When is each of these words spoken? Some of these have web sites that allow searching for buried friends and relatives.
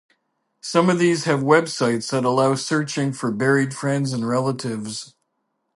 Some 0.61 0.89
of 0.89 0.97
these 0.97 1.25
have 1.25 1.43
web 1.43 1.67
sites 1.69 2.09
that 2.09 2.25
allow 2.25 2.55
searching 2.55 3.13
for 3.13 3.29
buried 3.31 3.71
friends 3.71 4.13
and 4.13 4.27
relatives. 4.27 5.13